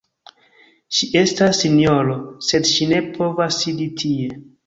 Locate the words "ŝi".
0.99-1.09, 2.71-2.89